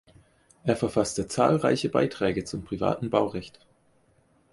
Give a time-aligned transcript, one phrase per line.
[0.63, 3.59] Er verfasste zahlreiche Beiträge zum privaten Baurecht.